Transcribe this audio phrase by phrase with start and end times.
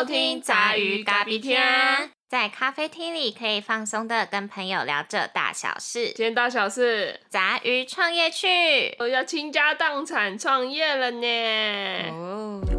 [0.00, 1.58] 收听杂鱼咖啡厅，
[2.26, 6.06] 在咖啡厅里可以放松的跟朋友聊着大小事。
[6.14, 12.10] 今天大小事，杂鱼创业去，我要倾家荡产创业了呢。
[12.12, 12.69] 哦。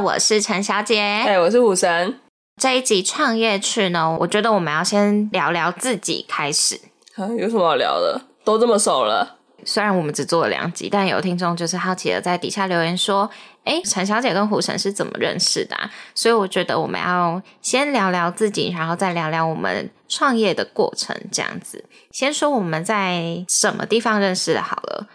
[0.00, 0.98] 我是陈小姐。
[0.98, 2.18] 哎，我是虎神。
[2.60, 6.80] 这一集创业去呢，我觉得我们要先聊聊自己开始。
[7.16, 8.20] 啊，有什么好聊的？
[8.44, 9.36] 都这么熟了。
[9.64, 13.28] 虽然我们只做了两集，但有听众就是好奇的在底下留言说
[13.64, 15.76] ：“哎，陈小姐跟虎神是怎么认识的？”
[16.14, 21.14] 所以我觉得我们要先聊聊自己，然后再聊聊我们创业的过程。
[21.30, 25.06] 这样子，先说我们在什么地方认识的好了。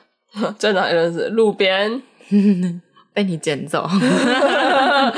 [0.59, 1.27] 在哪里认识？
[1.29, 2.03] 路边。
[3.15, 3.87] 被你捡走，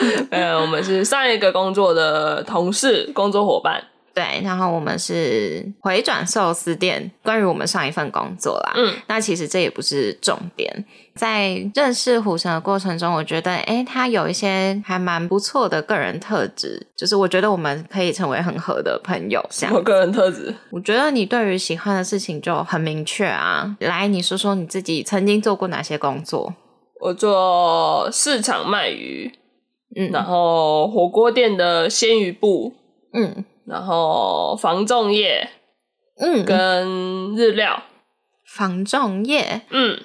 [0.32, 7.12] 呃，我们是上一个工作的同事、工作伙伴，对，然后我们是回转寿司店。
[7.24, 10.86] 关于我们上一份工作啦，嗯，那其实这也不是重点。
[11.16, 19.44] 在认识虎神的过程中，我觉得，哎，他有一些还蛮不错的个人特质，就是我觉得我们可以成为很合的朋友。
[19.50, 20.54] 什么个人特质？
[20.70, 23.76] 我觉得你对于喜欢的事情就很明确啊。
[23.80, 26.54] 来，你说说你自己曾经做过哪些工作？
[27.00, 29.32] 我做市场卖鱼，
[29.96, 32.74] 嗯，然后火锅店的鲜鱼部，
[33.14, 35.50] 嗯，然后防重液，
[36.20, 37.84] 嗯，跟日料，
[38.46, 40.00] 防重液，嗯，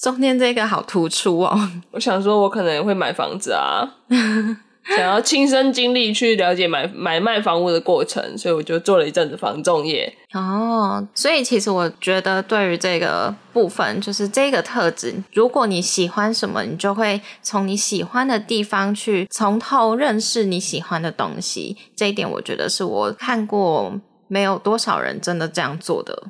[0.00, 1.58] 中间这个好突出哦。
[1.92, 3.96] 我想说，我可能会买房子啊。
[4.86, 10.12] 想要亲身经历去了解买买卖房屋的过程，所以我就做了一阵子房仲业。
[10.32, 21.76] 哦，所以其实我觉得对于这个部分，就是这个特质，如果你喜欢什么，你就会从你喜欢的地方去从头认识你喜欢的东西。
[21.96, 23.92] 这一点我觉得是我看过
[24.28, 26.24] 没有多少人真的这样做的。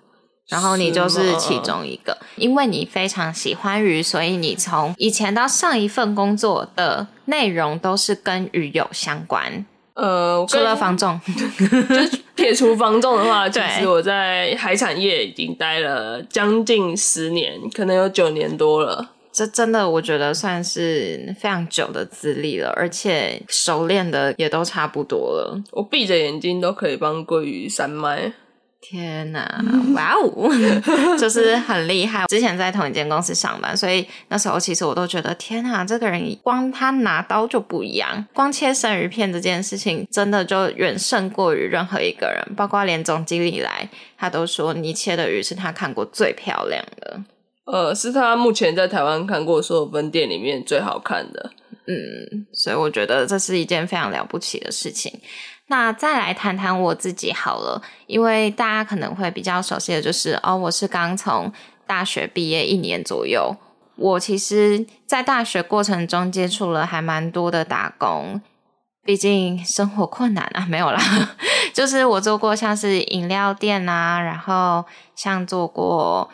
[0.49, 9.65] 然后你就是其中一个，因为你非常喜欢鱼，所以你从以前到上一份工作的内容都是跟鱼有相关。
[9.95, 11.21] 呃，除了防重，
[11.89, 19.11] 就撇除防重的话，其实我在海产业已经待了将近十年，可能有九年多了。
[19.33, 25.61] 这真的我觉得算是非常久的资历了，而且熟练的也都差不多了。
[25.73, 28.33] 我闭着眼睛都可以帮鲑鱼三麦。
[28.87, 29.49] 天呐，
[29.97, 30.50] 哇哦，
[31.19, 32.27] 就是很厉害。
[32.27, 42.55] 之前在同一间公司上班，所以那时候其实我都觉得，天呐，这个人光他拿刀就不一样，光切生鱼片这件事情，真的就远胜过于任何一个人。
[42.55, 47.21] 包括连总经理来，他都说你切的鱼是他看过最漂亮的。
[47.65, 51.50] 呃，是他目前在台湾看过所有分店里面最好看的。
[51.87, 55.12] 嗯，所以我觉得这是一件非常了不起的事情。
[55.69, 61.53] 那再来谈谈我自己好了，因为大家可能会比较熟悉的就是哦，我是刚从
[61.87, 63.57] 大学毕业一年左右。
[63.97, 68.41] 我其实，在大学过程中接触了还蛮多的打工，
[69.05, 71.01] 毕竟生活困难啊，没有啦。
[71.73, 76.29] 就是我做过像是饮料店啊，然后像做过。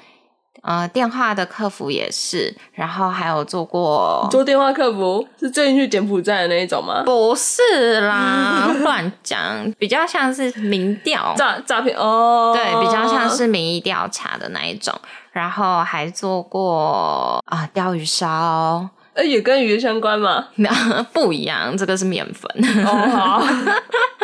[0.63, 7.03] 呃，电话的客服也是，然后还有做过做电话客服，是最近去柬埔寨的那一种吗？
[7.05, 14.95] 不是啦， 乱讲，比较像是民调诈诈骗哦，对，比较像是民意调查的那一种，
[15.33, 20.49] 然后还做过啊钓鱼烧，呃，也跟鱼相关吗？
[21.15, 22.51] 不一样，这个是面粉
[22.87, 23.43] 哦，好，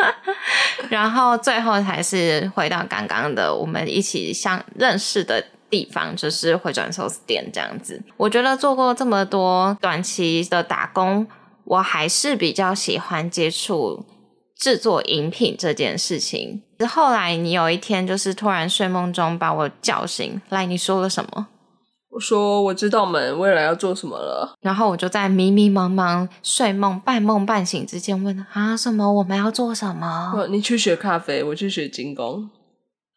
[0.89, 5.43] 然后最后才是回到刚刚的，我们一起相认识的。
[5.69, 11.27] 地方就是回转寿司店这样子，我觉得做过这么多短期的打工，
[11.65, 14.05] 我还是比较喜欢接触
[14.55, 16.63] 制作饮品这件事情。
[16.87, 21.47] 后来你有一天就是突然睡梦中把我叫醒，来你说了什么？
[22.11, 24.55] 我说我知道我们未来要做什么了。
[24.61, 29.13] 然后我就在迷迷茫茫、睡梦半梦半醒之间问啊什么？
[29.13, 30.47] 我们要做什么？
[30.49, 32.49] 你去学咖啡，我去学精工。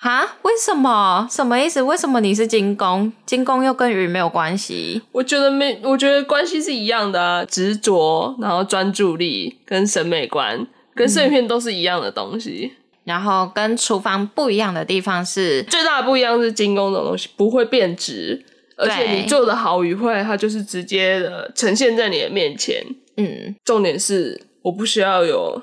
[0.01, 0.37] 啊？
[0.43, 1.29] 为什么？
[1.31, 1.83] 什么意思？
[1.83, 3.13] 为什么你是金工？
[3.27, 5.03] 金工又跟鱼没有关系？
[5.13, 12.73] 我觉得没，我觉得关系是一样的啊，执着，然后专注力跟审美观，跟摄影片都是一样的东西。
[13.05, 18.45] 然后跟厨房不一样的地方是，最大的不一样是精工这种东西不会变质，
[18.77, 22.83] 而且你做的好与坏，它就是直接的呈现在你的面前。
[23.17, 25.61] 嗯，重点是我不需要有。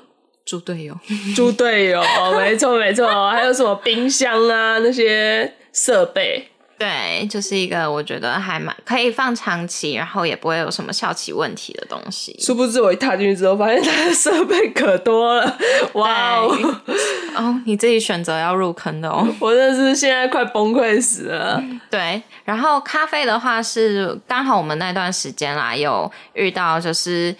[0.48, 0.98] 猪队友，
[1.36, 2.02] 猪队友，
[2.40, 6.48] 没错没错，还有什么冰箱啊那些设备，
[6.78, 12.34] 对，就是一个我觉得还蛮可以放长期，然后也不会有什么效期问题的东西。
[12.40, 15.58] 殊不知我一踏进去之后，发现它的设备可多了，
[15.92, 16.80] 哇哦！
[17.36, 21.62] 哦，你自己选择要入坑的哦， 我真的是现在快崩溃死了。
[21.90, 27.36] 对，然后咖啡的话是刚好我们那段时间啦，有遇到就是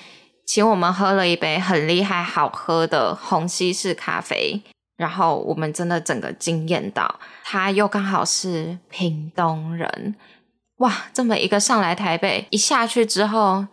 [0.49, 4.63] 请我们喝了一杯很厉害、好喝的虹吸式咖啡。
[4.97, 10.17] 然后我们真的整个惊艳到，他又刚好是屏东人，
[10.79, 10.91] 哇！
[11.13, 13.67] 这么一个上来台北，一下去之后，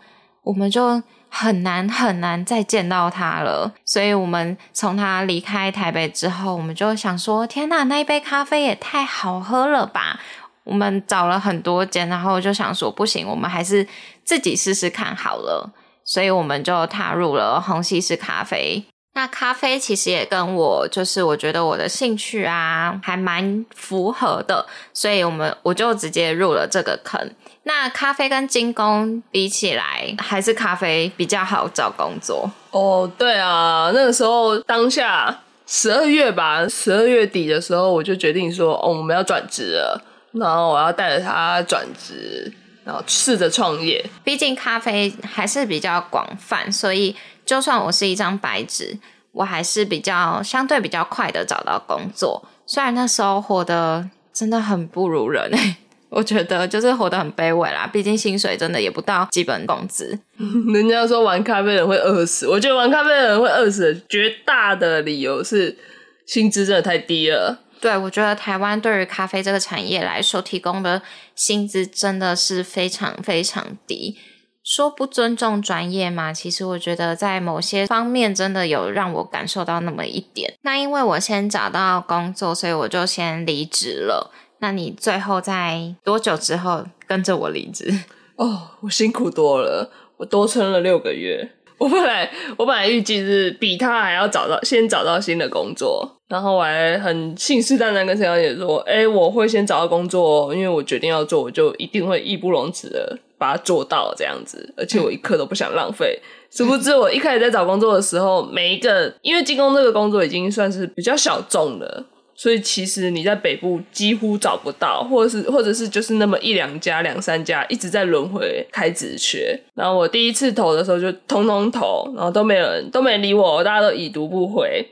[0.43, 3.73] 我们就很难很难再见到他了。
[3.85, 10.19] 所以，我们从他离开台北之后，我们就想说：天呐，那一杯咖啡也太好喝了吧！
[10.65, 13.87] 我们找了很多间，然后就想说：不行，我们还是
[14.25, 15.71] 自己试试看好了。
[16.05, 18.85] 所以，我们就踏入了虹吸式咖啡。
[19.15, 27.31] 那咖啡其实也跟我，就是我觉得我的兴趣啊，还蛮符合的，所以我们我就直接入了这个坑。
[27.63, 33.09] 那咖啡跟精工比起来，还是咖啡比较好找工作哦。
[33.17, 39.99] 对啊，那个时候当下十二月吧，十二月底的时候，我就决定说，哦，我们要转职了，
[40.33, 42.51] 然后我要带着他转职，
[42.85, 44.05] 然后试着创业。
[44.23, 47.13] 毕竟咖啡还是比较广泛，所以。
[47.45, 48.97] 就算我是一张白纸，
[49.31, 52.43] 我还是比较相对比较快的找到工作。
[52.65, 55.51] 虽然那时候活得真的很不如人，
[56.09, 57.85] 我觉得就是活得很卑微啦。
[57.85, 60.17] 毕竟薪水真的也不到基本工资。
[60.73, 65.77] 人家说玩咖啡的人会饿死，我觉得玩咖啡的人会饿死，绝大的理由是
[66.25, 67.59] 薪资真的太低了。
[67.85, 71.03] 对，我觉得台湾对于咖啡这个产业来说，提供的
[71.35, 74.17] 薪资真的是非常非常低。
[74.63, 76.33] 说不尊重专业嘛？
[76.33, 80.51] 其实我觉得在某些方面真的有让我感受到那么一点。
[80.63, 84.33] 那因为我先找到工作，所以我就先离职了。
[84.61, 87.93] 那你最后在多久之后跟着我离职？
[88.37, 91.51] 哦，我辛苦多了，我多撑了六个月。
[91.77, 106.19] 我本来我本来预计是比他还要找到先找到新的工作，然后我还很信誓旦旦跟陈小姐说：“哎，我会先找到工作，因为我决定要做，我就一定会义不容辞的把它做到这样子，而且我一刻都不想浪费。”
[106.49, 112.05] 殊不知，我一开始在找工作的时候，每一个因为进攻这个工作已经算是比较小众了。
[112.37, 119.57] 所以其实你在北部几乎找不到，或者是或者是就是那么一两家、两三家一直在轮回开职缺。
[119.73, 124.85] 然后我第一次投的时候就通通投，然后都没有人都没理我，大家都已读不回。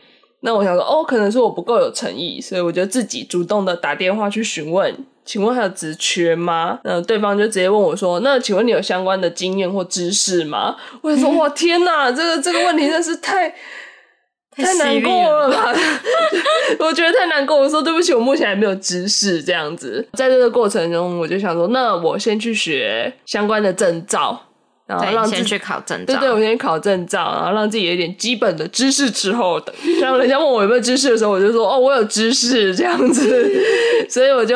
[0.44, 4.96] 那我想说，哦，可能是我不够有诚意，所以我就自己主动的打电话去询问，
[5.26, 6.80] 请问还有职缺吗？
[6.84, 10.76] 那，对方就直接问我说，那请问你有相关的经验或知识吗？
[11.02, 13.54] 我想说， 哇，天哪，这个这个问题真是太。
[14.56, 15.74] 太难过了吧？
[16.78, 17.58] 我觉得太难过。
[17.58, 20.08] 我说对不起，我目前还没有知识这样子。
[20.14, 24.40] 在这个过程中，我就想说，那我先去学相关的证照，
[24.86, 26.14] 然后让自己去考证照。
[26.14, 29.74] 对对，我先考证照，然后让自己有一点基本的知识之后的。
[30.00, 33.52] 像人家问我有没有知识的时候，我就说哦，我有知识这样子。
[34.10, 34.56] 所以我就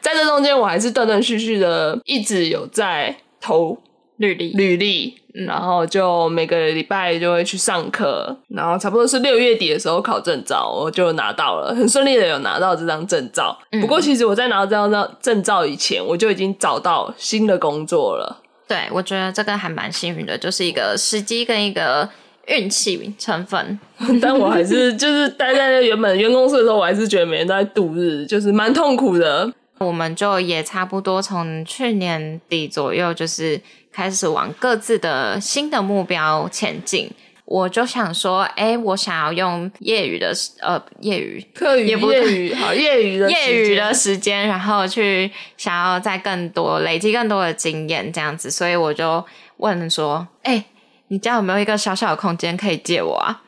[0.00, 3.76] 在这中间，我还是断断续续的一直有在投
[4.16, 5.14] 履历，履历。
[5.46, 13.54] 然后就每个礼拜就会去上课，然后差不多是六月底的时候考证照，我就拿到了，很顺利的有拿到这张证照。
[13.78, 18.44] 不过其实我在拿到这张证照以前，我就已经找到新的工作了。
[18.68, 22.08] 对，我觉得这个还蛮幸运的，就是一个时机跟一个
[22.46, 23.78] 运气成分。
[24.20, 29.52] 但我还是就是待在那原本原公司的时候，我还是觉得每天都在度日，就是蛮痛苦的。
[29.78, 33.60] 我们就也差不多从去年底左右，就是。
[33.92, 37.10] 开始往各自的新的目标前进，
[37.46, 49.24] 我就想说，哎，我想要用业余的呃业余课余业余好业余的 业余的时间，然后去想要再更多累积更多的经验这样子，所以我就
[49.58, 50.64] 问说，哎，
[51.08, 53.42] 你家有没有一个小小的空间可以借我啊？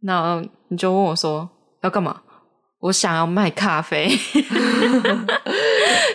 [0.00, 1.48] 那你就问我说
[1.82, 2.22] 要干嘛？
[2.82, 4.08] 我想要卖咖啡，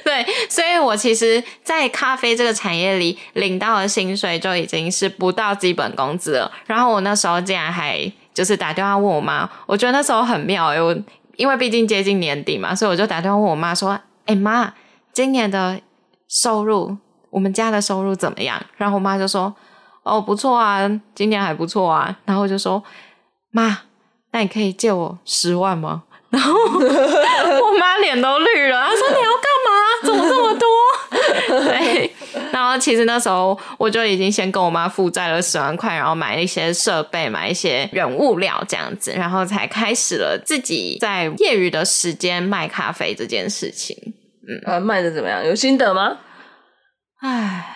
[0.04, 6.52] 对，所以我其实，在咖啡这个产业里领到的薪水就已经是不到基本工资了。
[6.66, 10.94] 然后我那时候竟然还就是打电话问我妈，我觉得那时候很妙哎，我
[11.38, 13.98] 因为毕竟接近年底嘛，所以我就打电话问我妈说
[14.28, 14.74] ：“哎妈，
[15.14, 15.80] 今年的
[16.28, 16.98] 收入，
[17.30, 19.56] 我们家的收入怎么样？”然后我妈就说
[20.04, 22.84] ：“哦，不错啊，今年还不错啊。”然后我就说
[23.52, 23.84] ：“妈，
[24.32, 29.72] 那你可以借我十万吗？”然后 我妈脸都绿了，她说：“你要干嘛？
[30.04, 30.68] 怎么这么多？”
[31.66, 32.12] 对，
[32.52, 43.96] 然后其实那时候我就已经先跟我妈负债了十万块，然后买一些设备，买一些原物料这样子，然后才开始了自己在业余的时间卖咖啡这件事情。
[44.48, 45.46] 嗯，啊，卖的怎么样？
[45.46, 46.18] 有心得吗？
[47.22, 47.74] 唉。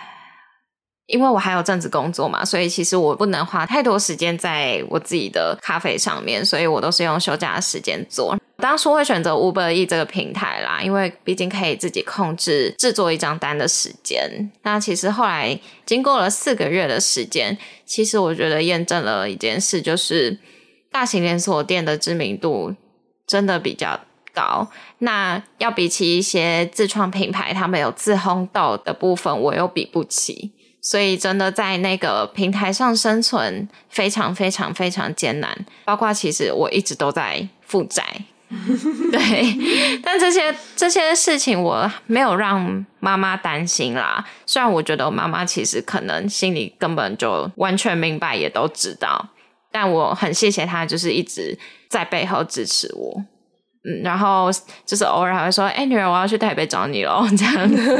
[1.12, 8.34] 因为我还有正职工作嘛，所以其实我不能花太多时间在我自己的咖啡上面，所以我都是用休假的时间做。
[8.56, 14.50] 当初会选择 Uber E 这个平台啦，因为毕竟可以自己控制制作一张单的时间。
[14.62, 20.38] 那其实后来经过了四个月的时间，其实我觉得验证了一件事，就是
[20.90, 22.74] 大型连锁店的知名度
[23.26, 24.00] 真的比较
[24.32, 24.66] 高。
[25.00, 30.52] 那要比起一些自创品牌，他们有自烘豆的部分，我又比不起。
[30.82, 38.04] 所以真的在那个平台上生存非常非常非常艰难，包括其实我一直都在负债，
[39.12, 44.22] 对，但这些这些事情我没有让妈妈担心啦。
[44.44, 49.28] 虽然我觉得我妈妈其实可能心里根本就完全明白，也都知道，
[49.70, 51.56] 但我很谢谢她，就是一直
[51.88, 53.24] 在背后支持我。
[53.84, 54.48] 嗯，然后
[54.86, 57.98] 就是偶尔还会说：“哎，女儿，我要去台北找你喽。”这样子。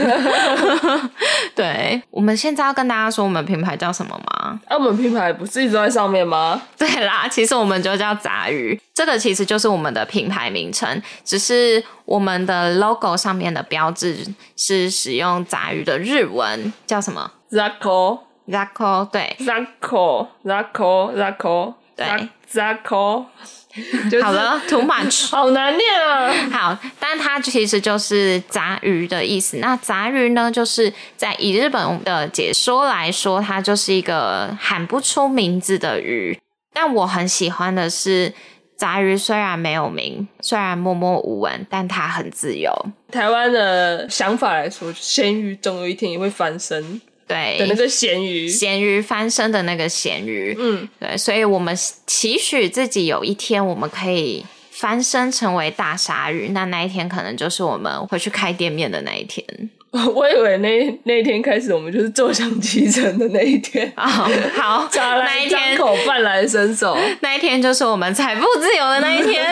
[1.56, 4.60] 对，我们现在要跟大家说，我们品牌叫什么吗？
[4.68, 6.62] 啊，我们品牌不是一直在上面吗？
[6.78, 14.24] 对啦，其实我们就叫杂鱼，这个其实就是我们的品牌名称，只是我们的 logo 上面的标志
[14.56, 22.06] 是使用杂鱼的日文，叫什么？Zako，Zako，对，Zako，Zako，Zako，对
[22.52, 23.26] ，Zako。
[24.22, 26.30] 好了，too much， 好难念啊。
[26.50, 29.56] 好，但它其实就是杂鱼的意思。
[29.56, 36.38] 那杂鱼呢，就是在以日本的解说来说，它就是一个喊不出名字的鱼。
[36.74, 38.34] 但我很喜欢的是，
[38.76, 42.70] 杂鱼虽然没有名，虽然默默无闻，但它很自由。
[43.10, 47.00] 台湾的想法来说，咸鱼总有一天也会翻身。
[47.26, 51.76] 对的那个咸鱼，咸鱼翻身的那个咸鱼，嗯，对，所以我们
[52.06, 59.44] 期许自己有一天我们可以翻身成为大鲨鱼，那那一天可能就是我们回去开店面的那一天。
[60.14, 64.08] 我以为那那一天开始，我们就是坐享其成的那一天啊！
[64.56, 69.44] 好，那一天口饭来伸手， 那一天就是我们财富自由的那一天。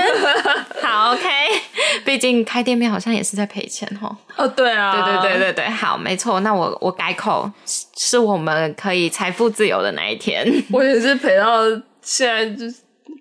[0.80, 1.28] 好，OK，
[2.04, 4.16] 毕竟开店面好像也是在赔钱哦。
[4.36, 6.40] 哦，对啊，对对对对对，好，没错。
[6.40, 7.50] 那我我改口，
[7.96, 10.46] 是我们可以财富自由的那一天。
[10.72, 11.62] 我也是赔到
[12.02, 12.76] 现在，就是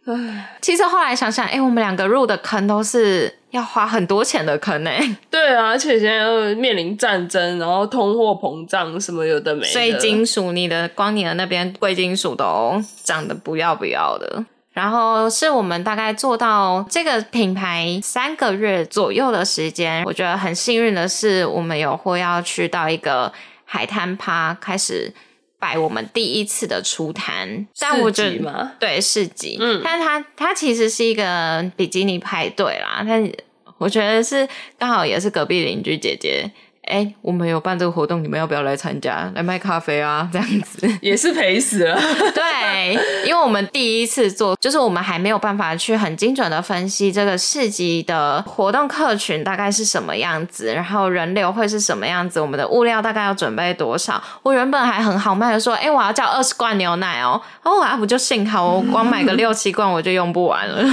[0.05, 0.57] 唉。
[0.61, 3.35] 其实后来想想，哎，我们两个入的坑都是。
[3.49, 4.91] 要花很多钱的坑呢？
[5.31, 9.73] 对啊，而且现在又面临战争，然后通货膨胀什么有的没的。
[9.73, 14.45] 贵金属，你的光你的那边贵金属都涨得不要不要的。
[14.79, 23.33] 然后是我们大概做到这个品牌三个月左右的时间，我觉得很幸运的是，我们有或要去到一个
[23.65, 25.13] 海滩趴开始。
[25.62, 33.29] 摆我们第一次的出摊，但我觉得对市集，嗯，但它它其实是一个比基尼派对啦，但
[33.77, 36.50] 我觉得是刚好也是隔壁邻居姐姐。
[36.89, 39.31] 哎，我们有办这个活动，你们要不要来参加？
[39.36, 41.96] 来卖咖啡啊，这样子也是赔死了。
[42.34, 42.93] 对，
[43.27, 54.22] 因为我们第一次做，就是我们还没有办法去很精准的分析这个市集的活动客群大概是什么样子，然后人流会是什么样子，我们的物料大概要准备多少。
[54.41, 60.84] 我原本还很豪迈的说，哎，我要叫二十罐牛奶哦，哦，我不就幸好我光买个六七罐我就用不完了，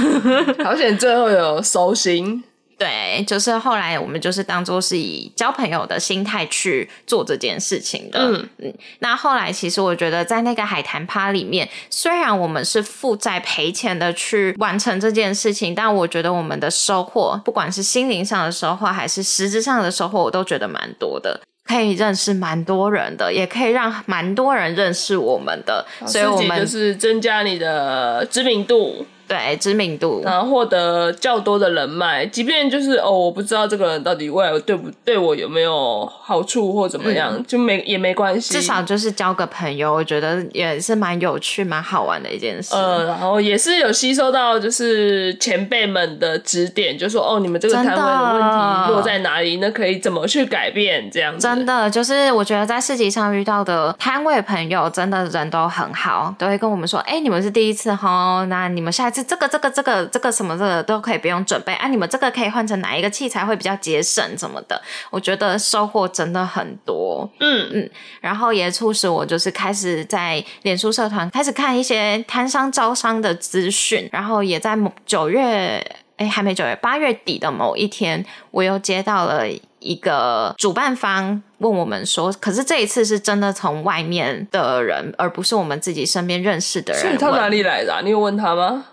[0.63, 2.43] 好险最后有收心。
[2.77, 8.19] 对，就是后来我们就是当做是以交朋友的心态去做这件事情的。
[8.19, 25.83] 嗯嗯，那后来其实我觉得在那个海滩趴里面，虽然我们是负债赔钱的去完成这件事情，但我觉得我们的收获，不管是心灵上的收获还是实质上的收获，我都觉得蛮多的，可以认识蛮多人的，也可以让蛮多人认识我们的。
[26.05, 29.07] 所以我们就是增加你的知名度。
[29.27, 42.73] 对知名度，然后获得较多的人脉，即便就是哦，我不知道这个人到底未来对不对我有没有好处或怎么样，就没也没关系，至少就是交个朋友，我觉得也是蛮有趣、蛮好玩的一件事。
[42.73, 51.11] 呃，然后也是有吸收到就是前辈们的指点，就说哦，你们这个摊位的问题落在哪里，那可以怎么去改变？
[51.11, 59.16] 这样子真的就是我觉得在市集上遇到的摊位朋友，真的人都很好，都会跟我们说，哎，你们是第一次哈，那你们下次。
[59.23, 61.87] 这个这个这个这个什么这个都可以不用准备啊！
[61.87, 64.81] 你们这个可以换成哪一个器材会比较节省什么的？
[65.09, 67.89] 我觉得收获真的很多，嗯嗯，
[68.21, 75.85] 然后也促使我就是开始在脸书社团开始看一些摊商招商的资讯，然后也在某九月
[76.17, 79.43] 哎还没九月八月底的某一天，我又接到了
[79.79, 87.01] 一个主办方问我们说，可是这一次是真的从外面的人，而不是我们自己身边认识的人。
[87.01, 88.01] 所以他哪里来的？
[88.03, 88.85] 你有问他吗？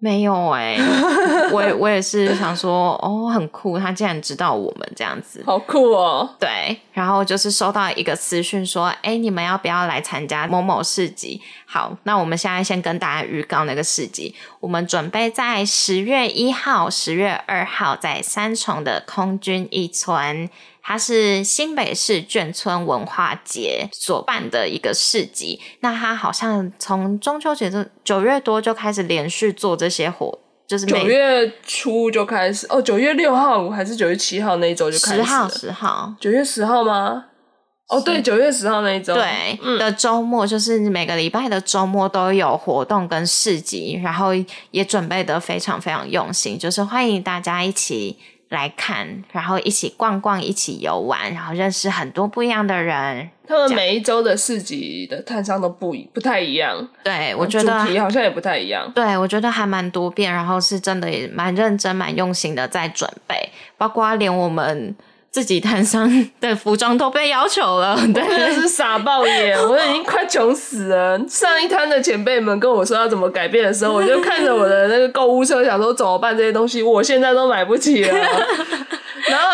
[0.00, 0.78] 没有哎，
[1.50, 6.28] 我我也是想说，哦，很酷，他竟然知道我们这样子，好酷哦。
[6.38, 11.42] 对，然后就是收到一个私讯说，哎，你们要不要来参加某某市集？
[11.66, 20.48] 好，那我们现在先跟大家预告那个市集，我们准备在十月一号、十月二号在三重的空军一村。
[20.88, 37.26] 它是新北市眷村文化节所办的一个市集，那它好像从中秋节就九月多就开始连续做这些活，就是九月初就开始哦，九月六号还是九月七号那一周就开始，十号十号，九月十号吗？
[37.90, 44.30] 哦，对，九月十号那一周，对的周末，就是每个礼拜的周末都有活动跟市集，然后
[44.70, 48.16] 也准备的非常非常用心，就是欢迎大家一起。
[48.48, 53.28] 来看，然后一起逛逛，一起游玩，然后认识很多不一样的人。
[53.46, 56.86] 他们每一周的市集的摊商都不一不太一样。
[57.02, 58.90] 对，我觉得主题好像也不太一样。
[58.94, 64.94] 对，我觉得还蛮多变，然后是真的也蛮认真、蛮用心的在准备，包括连我们。
[65.38, 69.56] 自己摊商的服装都被要求了， 真的是傻爆眼！
[69.56, 71.16] 我已经快穷死了。
[71.28, 76.36] 上一摊的前辈们跟我说要怎么改变的时候，我就看着我的那个购物车，想说怎么办？
[76.36, 78.16] 这些东西我现在都买不起了。
[79.28, 79.48] 然后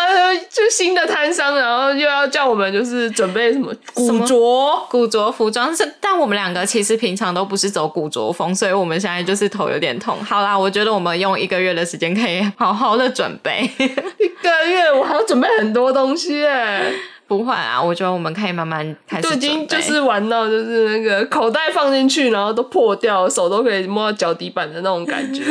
[0.49, 5.75] 就新的摊商，然后又要叫我们就是准备什么古着、古着服装。
[5.75, 10.17] 是，但我们两个其实平常都不是走古着风，所以我们现在就是头有点痛。
[10.23, 13.69] 好啦，我觉得我们用一个月的时间可以好好的准备。
[13.77, 16.91] 一个月，我还要准备很多东西哎。
[17.27, 19.29] 不会啊，我觉得我们可以慢慢开始。
[19.29, 25.41] 就已经就是玩到就是那个口袋放进去，然后都破掉，手都可以摸到脚底板的那种感觉。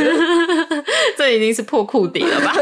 [1.18, 2.54] 这已经是破裤底了吧？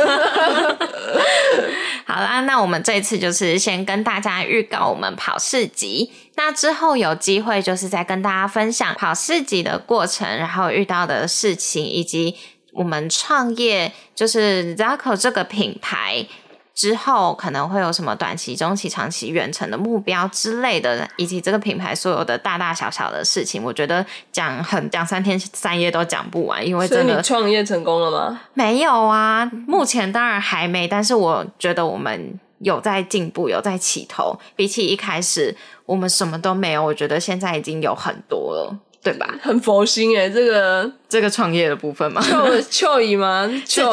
[2.05, 12.37] 好啦，那我们这次就是先跟大家预告我们跑市集，那之后有机会就是再跟大家分享跑市集的过程，然后遇到的事情，以及
[12.73, 16.27] 我们创业就是 Zacko 这个品牌。
[16.75, 28.41] 之后可能会有什么短期、中期、长期、远程的目标之类的，以及这个品牌所有的大大小小的事情，我觉得讲很讲三天三夜都讲不完，因为真的创业成功了吗？
[28.55, 35.55] 没有啊，目前当然还没，但是我觉得我们有在进步，有在起头，比起一开始
[35.85, 38.79] 我们什么都没有，我觉得现在已经有很多了。
[39.03, 39.35] 对吧？
[39.43, 43.93] 很佛心哎，这个这个创业的部分嘛就就姨吗？chill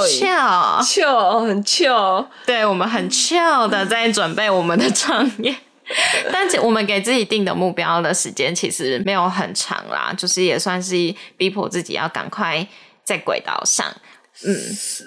[0.84, 5.56] chill 很 chill，对我们很 chill 的在准备我们的创业，
[6.32, 10.93] 但我们给自己定的目标的时间其实没有很长啦，就是也算是
[11.36, 12.65] 逼迫自己要赶快
[13.04, 13.86] 在轨道上。
[14.45, 14.56] 嗯，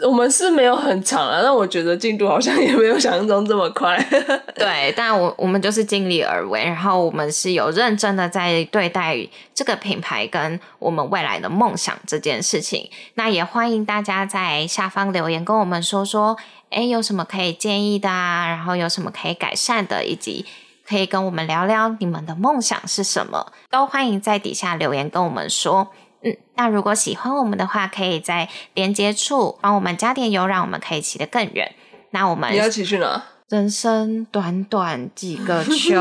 [0.06, 3.96] 我们是没有很长啊，但我觉得进度好像也没有想象中这么快。
[4.54, 9.16] 对，但我我们就是尽力而为，然后我们是有认真的在对待
[9.54, 12.90] 这个品牌跟我们未来的梦想这件事情。
[13.14, 16.36] 那也欢迎大家在下方留言跟我们说说，
[16.68, 18.46] 哎，有什么可以建议的啊？
[18.48, 20.44] 然后有什么可以改善的，以及
[20.86, 25.88] 可以跟我们聊聊你们的梦想是什么，都欢迎在底下留言跟我们说。
[26.24, 31.74] 嗯，那如果喜欢我们的话，可以在连接处帮我们加点油，让我们可以骑得更远。
[32.10, 33.22] 那我们你要骑去哪？
[33.48, 36.00] 人生短短几个秋，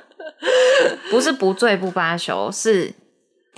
[1.10, 2.94] 不是不醉不罢休，是。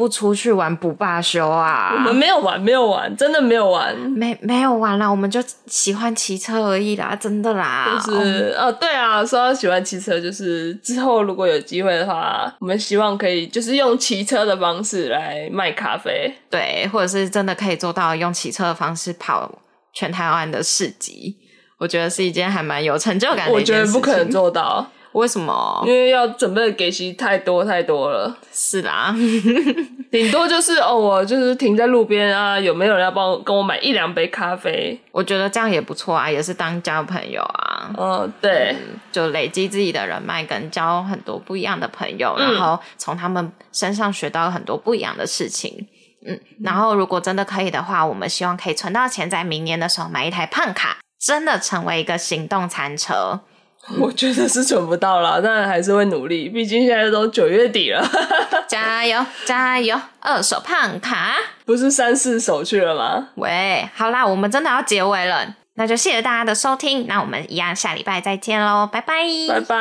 [0.00, 1.92] 不出去玩不罢休啊！
[1.94, 8.00] 我们没有玩，没有玩，真的没有玩，没没有玩啦，我们就喜欢骑车而已啦，真的啦。
[8.02, 19.60] 就是哦，对啊，说到喜欢骑车，就是之后如果有机会的话，我们希望可以就是用骑车的方式来卖咖啡，对，或者是真的可以做到用骑车的方式跑
[19.92, 21.36] 全台湾的市集，
[21.76, 23.52] 我觉得是一件还蛮有成就感的。
[23.52, 24.86] 我觉得不可能做到。
[25.12, 25.83] 为什么？
[25.87, 28.37] 因为要准备的给息太多太多了。
[28.53, 29.14] 是啦，
[30.11, 35.01] 顶多就是哦，我就是停在路边啊，有没有人要帮我跟我买一两杯咖啡？
[35.11, 37.90] 我觉得这样也不错啊，也是当交朋友啊。
[37.99, 38.77] 嗯，对，
[39.11, 45.88] 就累积自己的人脉，跟交很多不一样的朋友，然后从他们身上学到很多不一样的事情。
[46.25, 53.40] 嗯，然后如果真的可以的话，我们希望可以存到钱，在明年的时候买一台胖卡，真的成为一个行动餐车。
[53.98, 56.48] 我觉得是存不到了，但还是会努力。
[56.48, 58.06] 毕竟现在都九月底了，
[58.68, 59.98] 加油加油！
[60.20, 63.28] 二手胖卡不是三四手去了吗？
[63.36, 69.76] 喂，好啦，我们真的要结尾了，那就谢谢大家的收听，那我们一样下礼拜再见喽，拜拜拜拜！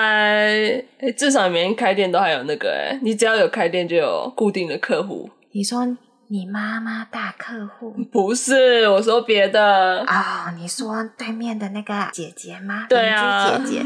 [1.01, 5.29] 哎，至少每天开店都还有那个哎，你只要有开店就有固定的客户。
[5.51, 5.97] 你说。
[6.31, 12.85] 你妈妈大客户 不是我说别的哦，你说对面的那个姐姐吗？
[12.87, 13.85] 对啊，姐姐，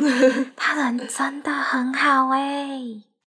[0.56, 2.80] 她人真的很好哎。